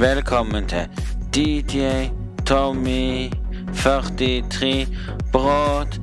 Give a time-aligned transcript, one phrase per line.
[0.00, 0.90] Velkommen til
[1.34, 1.86] DJ
[2.46, 3.30] Tommy
[3.74, 4.86] 43
[5.32, 6.00] Broadcast.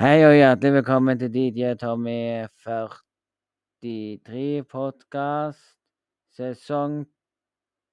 [0.00, 5.76] Hei og hjertelig velkommen til DJ Tommy 43 Podcast,
[6.34, 7.06] sesong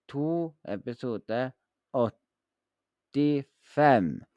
[0.10, 1.52] 2, episode
[1.94, 4.33] 85.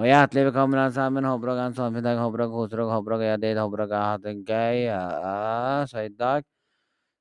[0.00, 1.26] Og hjertelig velkommen alle sammen.
[1.28, 2.16] Håper dere har en fin dag.
[2.16, 2.84] Håper dere koser dere.
[2.88, 3.48] Håper dere gjør det.
[3.58, 4.78] Håper dere har hatt det gøy.
[4.86, 6.46] Ja, så i dag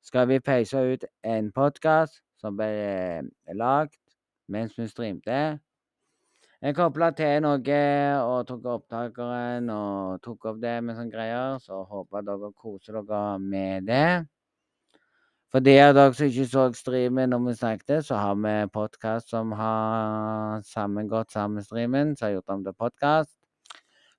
[0.08, 4.00] skal vi peise ut en podkast som ble eh, lagd
[4.48, 5.42] mens vi streamte.
[6.64, 7.82] Jeg kobla til noe
[8.24, 11.60] og tok opptakeren og tok opp det med sånne greier.
[11.60, 14.24] Så håper dere koser dere med det.
[15.50, 19.32] For de av dere som ikke så streamen når vi snakket, så har vi podkast
[19.34, 23.34] som har sammengått sammen streamen, som har gjort om til podkast.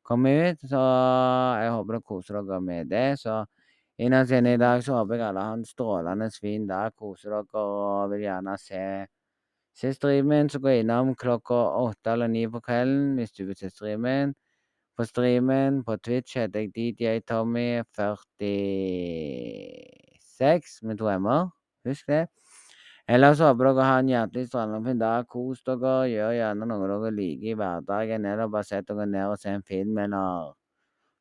[0.03, 0.81] Kom ut, så
[1.63, 3.15] jeg håper dere koser dere med det.
[3.23, 3.47] Så
[4.03, 7.63] innerst inne i dag så håper jeg alle har en strålende fin dag, koser dere
[7.63, 8.83] og vil gjerne se,
[9.79, 10.51] se streamen.
[10.51, 14.35] Så gå innom klokka åtte eller ni på kvelden hvis du vil se streamen.
[14.99, 20.10] På streamen på Twitch heter jeg DJ Tommy 40
[20.41, 21.51] seks med to m-er.
[21.89, 22.25] Husk det.
[23.11, 25.27] Ellers håper dere har en hjertelig strålende fin dag.
[25.29, 25.95] Kos dere.
[26.13, 28.27] Gjør gjerne noe dere liker i hverdagen.
[28.33, 30.55] Eller bare sett dere ned og se en film, eller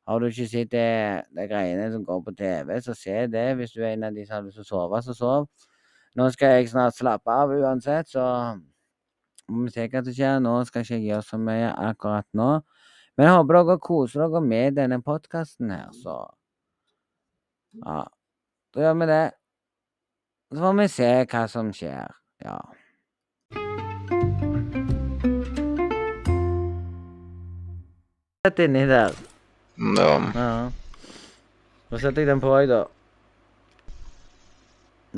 [0.08, 3.44] Har du ikke sett det, de greiene som går på TV, så se det.
[3.56, 5.46] Hvis du er en av de som har lyst til å sove, så sov.
[6.18, 8.24] Nå skal jeg snart slappe av uansett, så
[9.48, 10.40] må vi se hva som skjer.
[10.42, 12.50] Nå skal ikke jeg gjøre så mye akkurat nå.
[13.16, 16.18] Men jeg håper dere koser dere med denne podkasten her, så
[17.72, 18.04] Ja.
[18.74, 19.22] Da gjør vi det.
[20.52, 22.12] Så får vi se hva som skjer.
[22.44, 22.58] Ja.
[28.46, 29.12] Sett inni der.
[29.98, 30.12] Ja.
[30.34, 30.70] Ja.
[31.90, 32.84] Da setter jeg den på, jeg, da.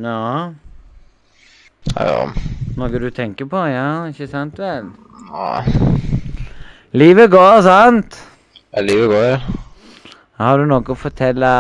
[0.03, 0.53] Ja.
[1.93, 2.19] Ja.
[2.81, 3.87] Noe du tenker på, ja?
[4.09, 4.89] Ikke sant vel?
[5.29, 5.51] ja.
[6.93, 8.19] Livet går, sant?
[8.73, 9.29] Ja, Livet går.
[9.29, 9.39] ja.
[10.43, 11.51] Har du noe å fortelle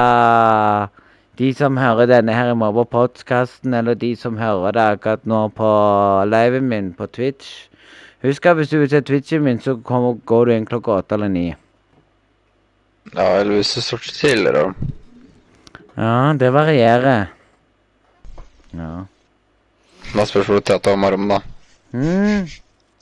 [1.38, 5.22] de som hører denne her i morgen på podkasten, eller de som hører det akkurat
[5.28, 5.68] nå på
[6.28, 7.68] liven min på Twitch?
[8.22, 11.16] Husk at hvis du vil se Twitchen min, så kommer, går du inn klokka åtte
[11.16, 11.46] eller ni.
[13.14, 14.74] Ja, eller hvis du står tidligere.
[15.96, 17.32] Ja, det varierer.
[18.72, 18.92] Ja.
[20.12, 21.40] Da spørs hvor trøtt du er om morgenen, da.
[21.92, 22.46] Mm.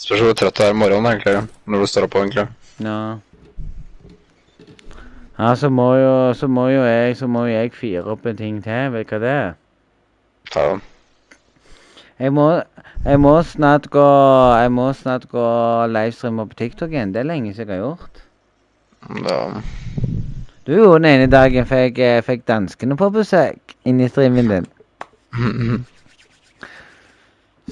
[0.00, 1.44] Spørs hvor trøtt du er om morgenen, egentlig.
[1.66, 2.46] Når du står opp, egentlig.
[2.80, 3.00] Ja.
[5.40, 8.58] Ja, så må jo, så må jo jeg, så må jeg fire opp en ting
[8.60, 8.90] til.
[8.92, 9.54] Vet du hva det er?
[10.52, 10.64] Ja.
[12.20, 12.44] Jeg må,
[13.06, 14.04] jeg må snart gå
[14.60, 15.46] Jeg må snart gå
[15.88, 17.14] livestreame på TikTok igjen.
[17.14, 18.20] Det er lenge siden jeg har gjort.
[19.30, 19.40] ja.
[20.66, 24.68] Du gjorde den ene dagen fikk, eh, fikk danskene på besøk inn i streamen din.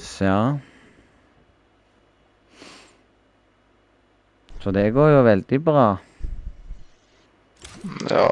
[0.09, 0.57] Så.
[4.59, 5.89] Så det går jo veldig bra.
[8.09, 8.25] Ja.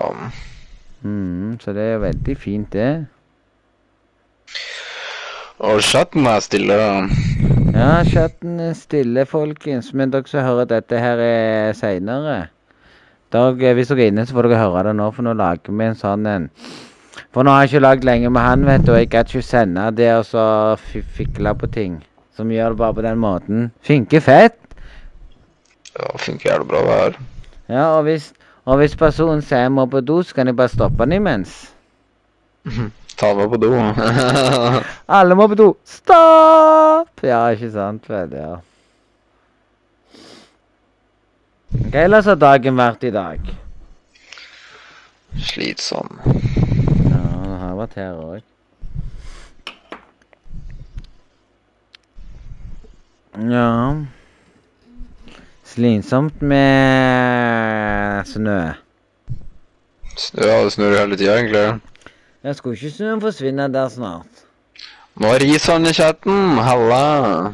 [1.03, 3.05] Mm, så det er veldig fint, det.
[5.59, 6.75] Og chatten er stille.
[7.73, 9.91] Ja, chatten er stille, folkens.
[9.97, 12.47] Men dere som hører dette her eh, seinere
[13.31, 15.97] Hvis dere er inne, så får dere høre det nå, for nå lager vi en
[15.99, 16.49] sånn en.
[17.33, 19.41] For nå har jeg ikke lagd lenge med han, vet du, og jeg kan ikke
[19.45, 20.43] sende det og så
[20.79, 21.97] fi- fikle på ting.
[22.37, 23.67] Som gjør det bare på den måten.
[23.85, 24.57] Funker fett.
[25.97, 27.17] Ja, funker jævlig bra, det her.
[27.73, 28.29] Ja, og hvis,
[28.67, 31.57] og hvis personen sier jeg må på do, så kan jeg bare stoppe den imens.
[33.17, 33.71] Ta meg på do.
[35.17, 35.69] Alle må på do.
[35.87, 37.23] Stopp!
[37.25, 38.35] Ja, ikke sant, vel.
[38.37, 38.57] Ja.
[41.87, 43.49] Hva ellers har dagen vært i dag?
[45.47, 46.19] Slitsom.
[46.27, 48.45] Ja, han har vært her òg.
[53.37, 53.95] Ja
[55.67, 57.16] Slitsomt med
[58.33, 58.59] snø.
[60.37, 61.79] Ja, det snur hele tida, egentlig.
[62.43, 64.43] Jeg skulle ikke snøen forsvinne der snart.
[65.17, 66.57] Nå er han i chatten.
[66.61, 67.53] Halla.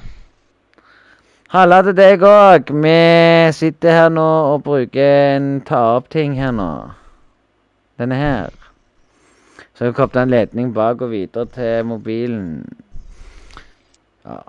[1.53, 2.71] Halla til deg òg.
[2.83, 2.97] Vi
[3.53, 6.69] sitter her nå og bruker en ta-opp-ting her nå.
[7.99, 8.49] Denne her.
[9.73, 12.65] Så jeg kobler en ledning bak og videre til mobilen.
[14.25, 14.41] Ja.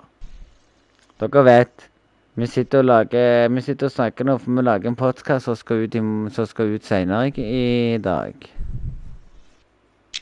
[1.21, 1.89] Dere vet.
[2.35, 5.85] Vi sitter lager Vi sitter og snakker nå, for vi lager en podkast som skal
[5.85, 8.33] ut, i- som skal ut seinere i, dag.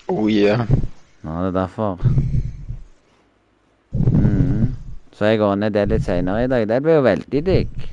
[0.07, 0.67] Oh yeah.
[1.23, 1.99] Det er derfor.
[3.93, 4.75] Mm.
[5.13, 6.67] Så jeg ordner det litt seinere i dag.
[6.67, 7.89] Det blir jo veldig digg.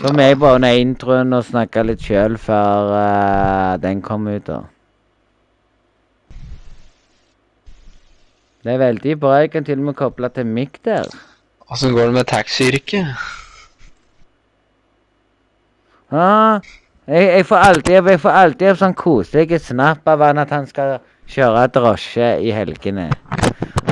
[0.00, 4.46] Så må jeg bare ordne introen og snakke litt sjøl før uh, den kommer ut,
[4.46, 4.60] da.
[8.64, 9.38] Det er veldig bra.
[9.42, 11.06] Jeg kan til og med koble til mikk der.
[11.70, 13.06] Åssen går det med taxiyrket?
[16.10, 16.60] Ah,
[17.06, 20.64] jeg, jeg får alltid jeg får alltid en sånn koselig snap av han at han
[20.70, 20.94] skal
[21.28, 23.10] kjøre drosje i helgene.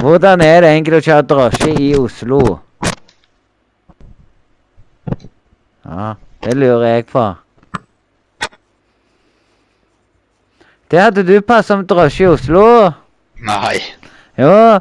[0.01, 2.41] Hvordan er det egentlig å kjøre drosje i Oslo?
[5.85, 6.15] Ja,
[6.47, 7.27] det lurer jeg på.
[10.91, 12.65] Det hadde du passet som drosje i Oslo.
[13.45, 13.77] Nei.
[14.41, 14.81] Jo.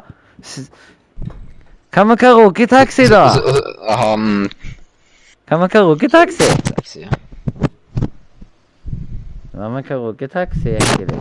[1.96, 3.22] Hva med karaoketaxi, da?
[3.96, 4.50] Han
[5.48, 6.48] Hva med karaoketaxi?
[6.68, 7.06] Taxi.
[9.56, 11.16] Hva med karaoketaxi, egentlig?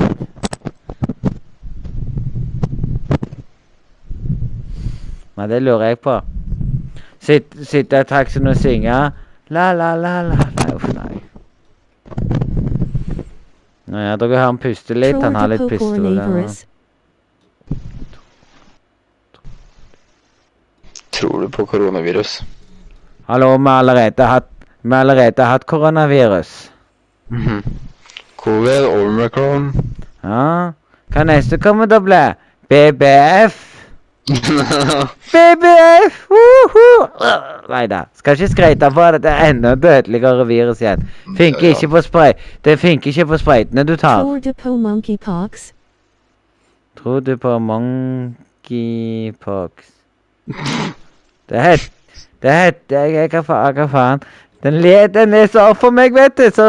[5.35, 6.19] Nei, det lurer jeg på.
[7.19, 8.97] Sitt- Sitte i taxien og synge
[9.49, 10.35] la, la, la, la.
[10.59, 11.21] Nei, uff, nei.
[13.87, 15.21] Nå ja, dere hører han puste litt.
[15.23, 16.19] Han har litt pistol.
[21.15, 22.43] Tror du på koronavirus?
[23.27, 24.49] Hallo, vi har allerede hatt,
[24.81, 26.71] vi har allerede hatt koronavirus.
[27.29, 27.63] Mhm.
[28.37, 29.73] Covid, omikron
[30.23, 30.71] Ja.
[31.09, 32.33] Hva neste kommer til å bli?
[32.69, 33.55] BBF?
[35.31, 36.27] BBF!
[36.29, 37.07] Woohoo!
[37.69, 38.03] Nei da.
[38.17, 39.21] Skal ikke skryte på det.
[39.23, 41.09] Det er enda dødeligere virus igjen.
[41.37, 42.33] Funker ikke på spray.
[42.65, 44.21] Det funker ikke på sprøytene du tar.
[44.25, 45.71] Tror du på monkeypox?
[46.97, 49.71] Tror du på monkeypox?
[51.49, 51.91] Det het
[52.41, 53.75] Det het jeg, Hva faen?
[53.75, 54.21] Hva faen?
[54.63, 54.81] Den,
[55.13, 56.65] den så opp for meg, vet du, så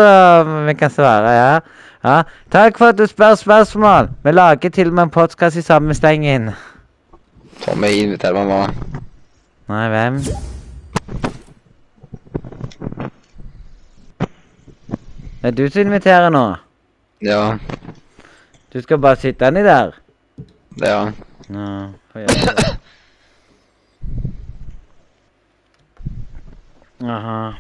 [0.67, 1.61] vi kan svare, ja.
[2.05, 2.17] ja.
[2.53, 4.11] Takk for at du spør spørsmål.
[4.25, 6.51] Vi lager til og med en podkast i samme stengen.
[7.65, 8.69] Tommy inviterer meg mamma.
[9.69, 10.21] Nei, hvem?
[15.41, 16.45] Det er du som inviterer nå.
[17.25, 17.57] Ja.
[18.73, 19.97] Du skal bare sitte nedi der.
[20.85, 21.01] Ja.
[21.49, 22.77] Ja,
[27.01, 27.53] Jaha.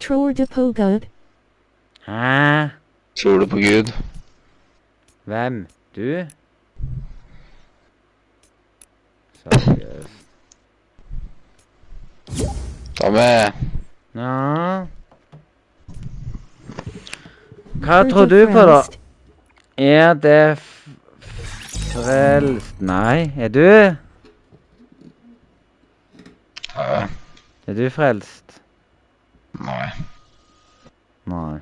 [0.00, 1.00] Tror du på Gud?
[2.06, 2.68] Hæ?
[3.16, 3.92] Tror du på Gud?
[5.24, 5.66] Hvem?
[5.96, 6.26] Du?
[9.42, 10.10] Seriøst.
[13.00, 13.18] Tommy.
[14.14, 14.84] Ja.
[17.74, 18.82] Hva tror du på, da?
[19.76, 23.96] Er det frelst Nei, er du?
[26.76, 27.06] Ja.
[27.66, 28.60] Er du frelst?
[29.58, 29.88] Nei.
[31.26, 31.58] Nei.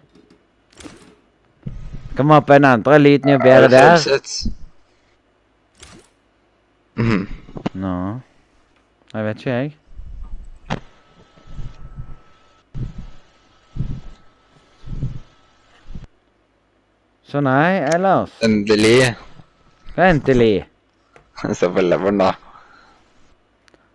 [2.17, 4.05] Kom vi hoppe en andre liten jo bedre der?
[6.97, 7.25] Mhm.
[7.75, 8.21] Nå.
[9.15, 9.77] Jeg vet ikke, jeg.
[17.25, 18.31] Så nei, ellers.
[18.43, 19.15] Endelig.
[19.97, 20.67] Endelig.
[21.53, 22.35] Se på leveren, da.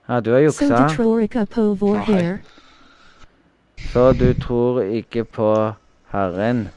[0.10, 0.88] Ja, du har Så juksa.
[0.88, 2.38] du tror ikke på vår Herre?
[3.92, 5.74] Så du tror ikke på
[6.12, 6.70] Herren?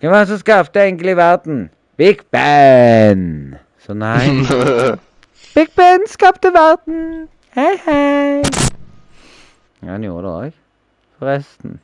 [0.00, 1.70] Hvem var det som skapte egentlig verden?
[1.96, 3.56] Big Ben!
[3.78, 4.28] Så nei.
[5.54, 7.28] Big Ben skapte verden!
[7.54, 8.42] Hei, hei!
[9.82, 10.52] Ja, han gjorde det òg,
[11.18, 11.80] forresten.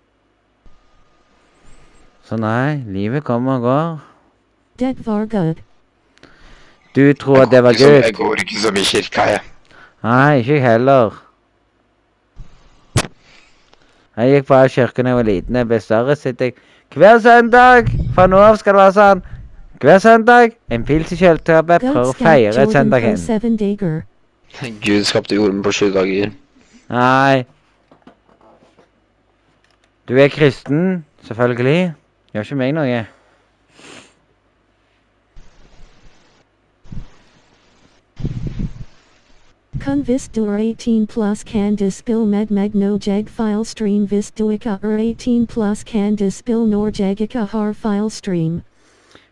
[2.23, 4.01] Så nei, livet kommer og går.
[4.79, 5.55] Det var Gud.
[6.97, 8.03] Du tror at det var Gud?
[8.05, 9.41] Jeg går ikke så mye i kirka, jeg.
[10.03, 11.23] Nei, ikke jeg heller.
[14.17, 15.57] Jeg gikk bare i kirken da jeg var liten.
[15.57, 16.55] Jeg ble større, sitter jeg
[16.95, 17.89] hver søndag.
[18.15, 19.23] Fra nå av skal det være sånn.
[19.83, 21.87] Hver søndag en pils i kjøleskapet.
[21.93, 23.17] for å feire søndagen.
[24.85, 26.31] Gud skapte jorden på sju dager.
[26.93, 27.45] Nei.
[30.09, 31.95] Du er kristen, selvfølgelig.
[32.35, 33.07] Gjør ikke meg noe.
[39.87, 44.71] Er 18 plus kan du spille med meg no jeg file stream visst du ikke
[44.71, 45.85] er 18 plus
[46.47, 48.63] når jeg ikke har file stream.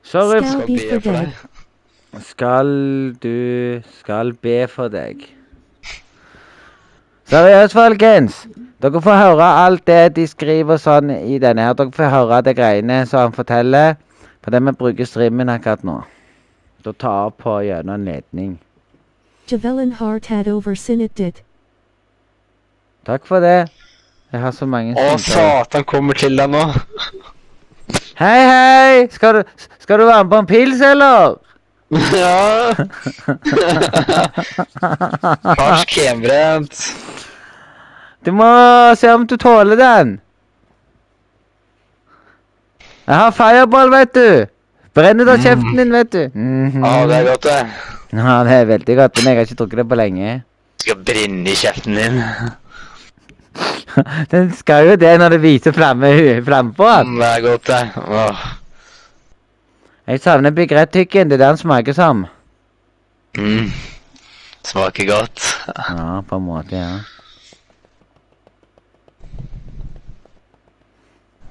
[0.03, 0.43] Sorry.
[0.43, 1.29] Skal be for deg.
[2.21, 5.17] Skal du Skal be for deg.
[7.25, 8.49] Seriøst, folkens.
[8.83, 11.77] Dere får høre alt det de skriver sånn i denne her.
[11.79, 13.95] Dere får høre det greiene som han forteller.
[14.43, 16.01] For det vi bruker streamen akkurat nå.
[16.85, 18.59] Da tar opp på gjennom en ledning.
[19.53, 21.43] Javelin har tatt over sinnet ditt.
[23.07, 23.69] Takk for det.
[24.33, 26.61] Jeg har så mange Å, satan kommer til deg nå.
[28.21, 29.09] Hei, hei!
[29.11, 29.43] Skal du,
[29.83, 31.35] skal du være med på en pils, eller?
[32.15, 32.71] ja.
[35.59, 36.85] Karsk hjemmebrent.
[38.23, 38.51] Du må
[39.01, 40.21] se om du tåler den.
[43.09, 44.47] Jeg har fireball, vet du.
[44.95, 46.23] Brenner det av kjeften din, vet du.
[46.35, 46.85] Mhm.
[46.85, 48.00] Ja, det er godt, det.
[48.13, 50.33] Ja, det er veldig godt, men jeg har ikke drukket det på lenge.
[50.83, 52.23] Skal brenne i kjeften din.
[54.33, 56.09] Den skal jo det når det viser flamme,
[56.47, 56.89] frampå.
[57.19, 57.81] Det er godt, det.
[58.07, 58.45] Åh.
[60.11, 61.31] Jeg savner Big Red-tykken.
[61.31, 62.27] Det er det den smaker som.
[63.39, 63.71] Mm.
[64.67, 65.43] Smaker godt.
[65.69, 66.99] Ja, på en måte, ja.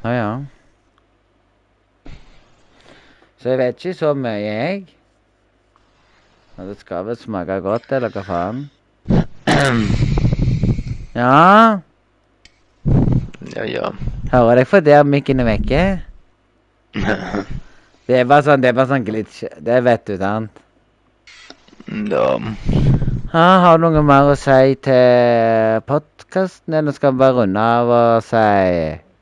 [0.03, 0.37] Ja, ja.
[3.39, 4.85] Så jeg vet ikke så mye, jeg.
[6.59, 8.57] Men det skal vel smake godt, eller hva faen?
[11.15, 11.79] Ja,
[13.55, 13.87] Ja, ja.
[14.31, 15.83] hører deg for der mikken er vekke?
[18.09, 19.43] Det er bare sånn, det er bare sånn glitch.
[19.61, 20.59] Det vet du, sant?
[22.11, 22.25] ja.
[23.31, 27.93] Ja, har du noe mer å si til podkasten, eller skal vi bare runde av
[28.01, 28.43] og si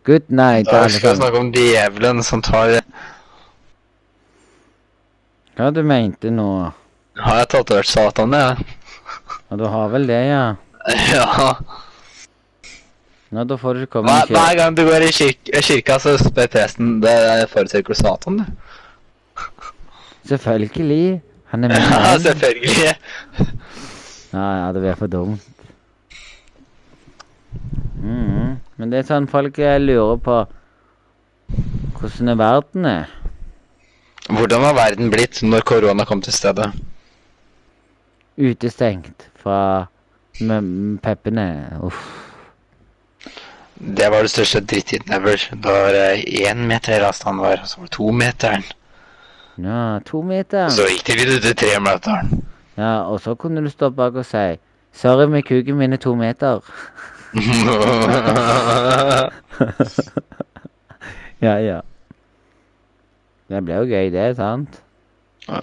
[0.09, 0.71] good night?
[0.71, 2.79] Da skal vi snakke om djevelen som tar
[5.59, 6.49] Hva du mente nå?
[7.17, 8.65] Har jeg tatovert Satan, jeg?
[9.49, 10.45] Ja, du har vel det, ja?
[11.13, 11.53] Ja.
[13.35, 16.13] Nei, da får du ikke komme Hver, hver gang du går i kirk kirka, så
[16.21, 17.15] spør presten Det
[17.51, 18.45] forutsetter du Satan, du?
[20.31, 21.21] Selvfølgelig.
[21.51, 22.21] Han er min Ja, venn.
[22.23, 22.95] selvfølgelig.
[24.33, 25.43] Ja, ja, det blir for dumt.
[28.03, 28.57] Mm.
[28.77, 30.35] Men det er sånn folk eh, lurer på
[31.97, 33.13] hvordan er verden er.
[34.27, 36.67] Hvordan har verden blitt når korona kom til stedet?
[38.37, 39.87] Utestengt fra
[41.01, 41.79] peppene.
[41.83, 42.27] Uff.
[43.77, 45.37] Det var det største drittiden ever.
[45.63, 48.63] Da var det én meter avstand var, og så var det to meteren.
[49.57, 50.65] Ja, to meter.
[50.65, 52.45] Og så gikk det videre til tre meteren.
[52.77, 54.57] Ja, og så kunne du stå bak og si
[54.97, 56.59] Sorry med kuken min er to meter.
[61.41, 61.81] ja, ja.
[63.49, 64.81] Det blir jo gøy, det, sant?
[65.47, 65.59] ja.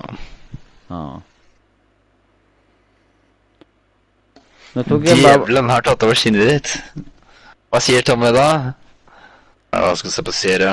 [0.91, 0.91] Ja.
[0.91, 1.21] Nå tok jeg bare
[4.75, 6.73] Djevelen har tatt over skinnet ditt.
[7.71, 8.47] Hva sier Tommy da?
[9.75, 10.73] Ja, jeg skal se på serie.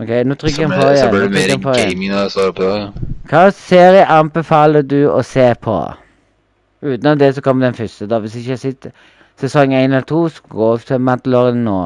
[0.00, 1.00] OK, nå trykker jeg på igjen.
[1.00, 3.08] så blir det mer jeg gaming når jeg står på det.
[3.30, 5.76] Hva serie anbefaler du å se på?
[6.86, 8.22] Utenom det så kommer den første, da.
[8.22, 8.94] Hvis ikke jeg sitter
[9.42, 11.80] sesong én eller to, så gå til Mandalorian nå.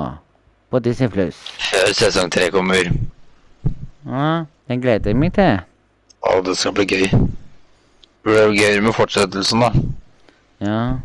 [0.71, 1.41] På Disney Pluss.
[1.71, 2.93] Før sesong tre kommer.
[4.07, 5.61] Ja, den gleder jeg meg til.
[6.25, 7.11] Å, det skal bli gøy.
[7.11, 9.73] Det blir gøyere med fortsettelsen, da.
[10.61, 10.99] Ja.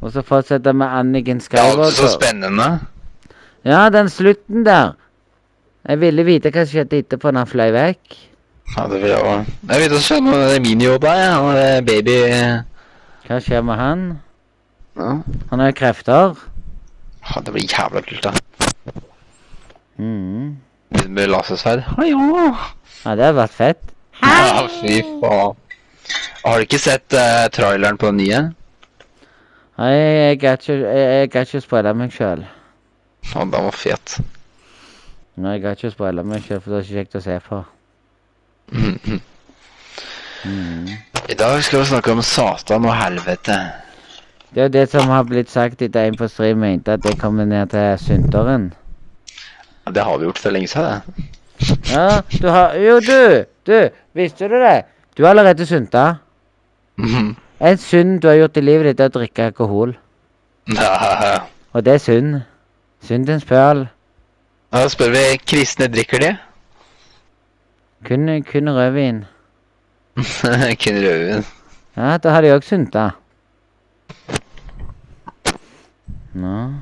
[0.00, 2.80] Og så fortsetter med Anniken Det er så spennende.
[3.64, 4.92] Ja, den slutten der.
[5.88, 8.16] Jeg ville vite hva som skjedde etterpå når han fløy vekk.
[8.76, 9.46] Ja, det vil jeg òg.
[9.68, 12.16] Jeg vet også skjønne, det er min jobb her, Han er baby
[13.26, 14.04] Hva skjer med han?
[14.96, 15.10] Ja.
[15.50, 16.36] Han har jo krefter.
[17.30, 18.32] Ja, Det blir jævla kult, da.
[19.96, 20.56] Mhm.
[21.08, 21.80] Med lasersverd.
[21.96, 22.36] Hallo!
[22.36, 22.54] ja.
[23.04, 23.82] Ja, det har vært fett.
[24.20, 24.40] Hei!
[24.44, 25.56] Ja, fy faen.
[26.44, 28.40] Har du ikke sett uh, traileren på den nye?
[29.80, 32.42] Nei, jeg kan ikke, jeg, kan ikke spoile meg sjøl.
[33.32, 34.18] Ja, den var fet.
[35.40, 37.62] Nei, jeg kan ikke spoile meg sjøl, for det er ikke kjekt å se på.
[38.76, 39.20] Mhm.
[41.30, 43.56] I dag skal vi snakke om Satan og helvete.
[44.50, 47.18] Det er jo det som har blitt sagt etter en på stream mente at det
[47.20, 48.70] kommer ned til synderen.
[49.86, 51.02] Ja, Det har vi gjort for lenge siden.
[51.06, 51.78] det.
[51.92, 53.44] Ja, du har Jo, du!
[53.66, 54.84] Du, visste du det?
[55.16, 56.14] Du har allerede synda.
[56.96, 57.36] Mhm.
[57.60, 59.92] En synd du har gjort i livet ditt, er å drikke alkohol.
[60.72, 61.40] Ja,
[61.74, 62.40] Og det er synd.
[63.04, 63.86] Syndens pøl.
[64.72, 66.30] Da spør vi kristne drikker de?
[68.06, 69.24] Kun, kun rødvin.
[70.82, 71.44] Kun rødvin.
[71.96, 73.10] Ja, da har de òg synda.
[76.34, 76.54] Nå.
[76.54, 76.78] Mm.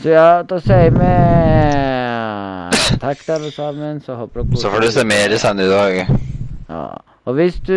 [0.00, 1.08] Så ja, da sier vi
[3.00, 3.98] takk til alle sammen.
[4.00, 6.18] Så håper dere Så får du se mer senere i dag.
[6.70, 6.84] Ja.
[7.28, 7.76] Og hvis du,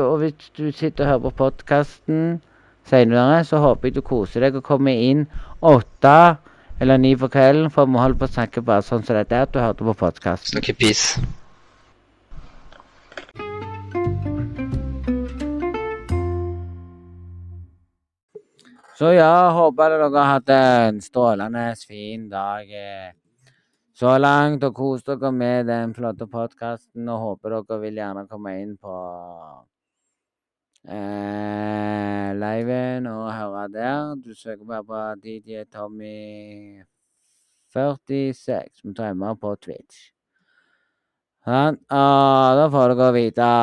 [0.00, 2.40] og hvis du sitter og hører på podkasten
[2.86, 5.26] senere, så håper jeg du koser deg og kommer inn
[5.58, 6.36] åtte
[6.80, 9.48] eller ni på kvelden, for vi holder på å snakke bare sånn som dette er,
[9.48, 10.52] at du hørte på podkasten.
[10.54, 11.16] Snakker piss.
[18.96, 23.10] Så ja, håper dere har hatt en strålende fin dag eh,
[23.92, 28.54] så langt, og kos dere med den flotte podkasten, og håper dere vil gjerne komme
[28.62, 28.96] inn på
[30.88, 34.16] eh, liven og høre der.
[34.16, 36.80] Du søker bare på DJ Tommy
[37.76, 40.06] 46 som timer på Twitch.
[41.44, 41.82] Sånn.
[41.84, 43.54] Og da får dere vite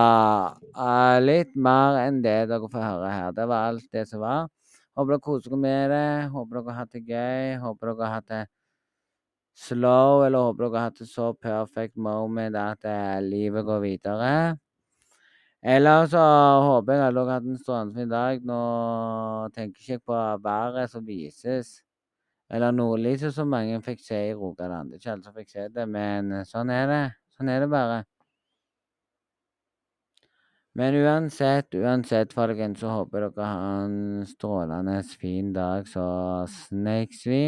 [0.78, 3.34] eh, litt mer enn det dere får høre her.
[3.34, 4.52] Det var alt det som var.
[4.94, 6.10] Håper dere koser dere med det.
[6.34, 7.56] Håper dere har hatt det gøy.
[7.64, 8.44] Håper dere har hatt det
[9.54, 14.34] slow, eller håper dere har hatt det så perfect moment at eh, livet går videre.
[15.64, 18.46] Eller så håper jeg at dere har hatt en strålende fin dag.
[18.46, 18.62] Nå
[19.56, 21.78] tenker jeg ikke på været som vises.
[22.54, 24.92] Eller nordlyset som mange fikk se i Rogaland.
[24.92, 27.04] Det er ikke alle som fikk se det, men sånn er det.
[27.34, 28.04] Sånn er det bare.
[30.76, 36.06] Men uansett, uansett, folkens, så håper dere har en strålende fin dag, så
[36.50, 37.44] snakes vi.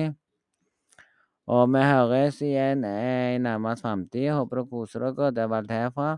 [1.50, 4.29] Og vi høres igjen i nærmest framtid.
[4.34, 5.32] Håper dere koser dere.
[5.34, 6.10] Det var alt herfra.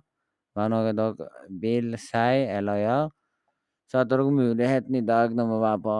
[0.56, 1.30] Hva noe dere
[1.64, 3.10] vil si eller gjøre,
[3.88, 5.98] så hadde dere muligheten i dag når vi var på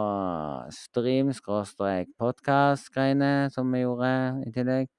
[0.76, 4.12] stream, skråstrek podkast-greiene som vi gjorde
[4.44, 4.92] i tillegg.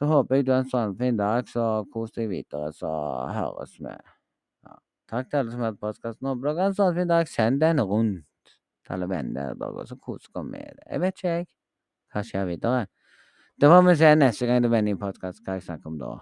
[0.00, 2.90] Så håper jeg du har en sånn fin dag, så kos deg videre, så
[3.36, 3.94] høres vi.
[5.10, 6.26] Takk til alle som har hørt podkasten.
[6.26, 7.28] og dere har en sånn fin dag.
[7.28, 10.86] Send den rundt til alle venner dere, så koser dere med det.
[10.90, 11.48] Jeg vet ikke, jeg.
[12.14, 12.86] Hva skjer videre?
[13.60, 16.14] Det får vi se neste gang det vender i podkast hva jeg snakker om da.